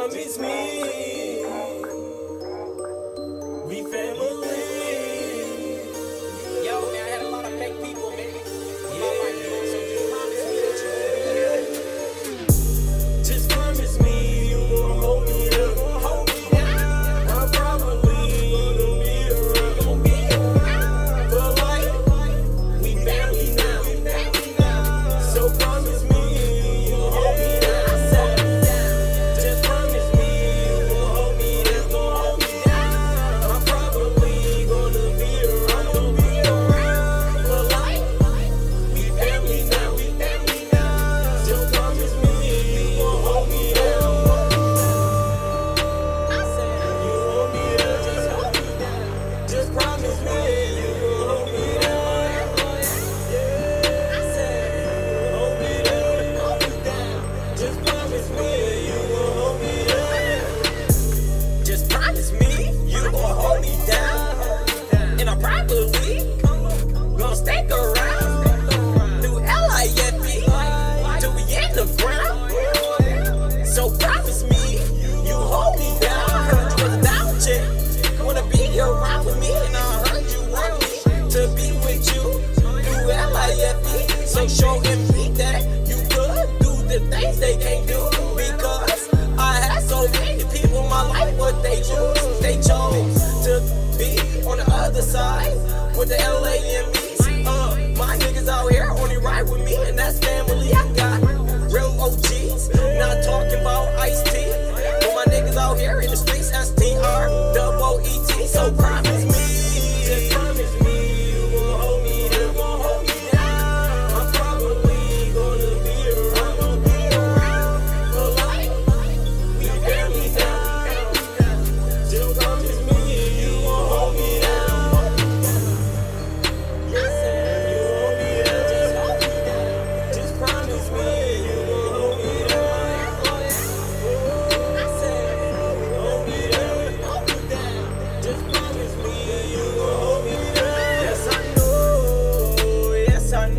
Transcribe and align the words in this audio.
promise 0.00 0.38
me. 0.38 1.29
the 96.10 96.16
LA 96.16 96.89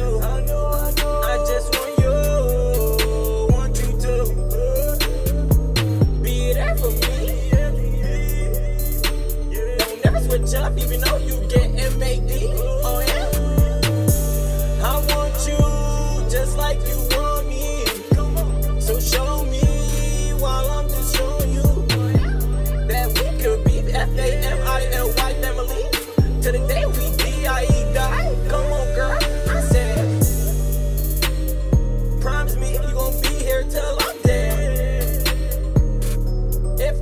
I 0.00 1.44
just 1.46 1.74
want 1.74 1.98
you, 1.98 2.12
want 3.50 3.74
you 3.80 3.90
to 4.00 4.12
uh, 4.54 4.94
be 6.22 6.52
there 6.52 6.76
for 6.76 6.90
me. 6.90 7.18
Don't 10.50 10.78
even 10.78 11.00
though 11.00 11.16
you 11.18 11.46
get 11.48 11.98
MAD. 11.98 12.87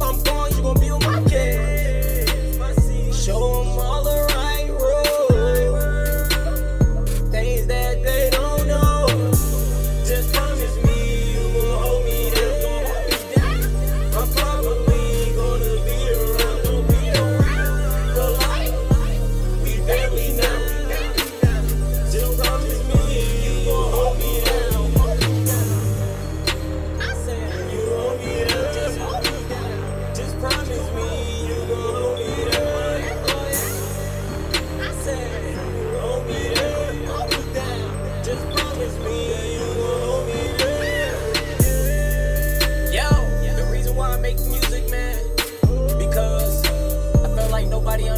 I'm 0.00 0.22
gone, 0.22 0.50
you 0.52 0.62
gon' 0.62 0.75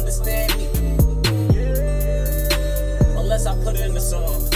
understand 0.09 0.57
me. 0.57 0.65
Unless 3.15 3.45
I 3.45 3.55
put 3.63 3.75
it 3.75 3.85
in 3.85 3.93
the 3.93 4.01
song. 4.01 4.48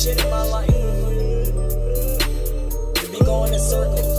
shit 0.00 0.18
in 0.24 0.30
my 0.30 0.42
life. 0.44 0.66
Mm-hmm. 0.70 1.58
Mm-hmm. 1.58 2.94
To 2.94 3.12
be 3.12 3.18
going 3.22 3.52
in 3.52 3.60
circles. 3.60 4.09